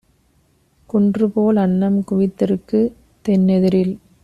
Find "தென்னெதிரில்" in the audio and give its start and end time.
3.25-3.95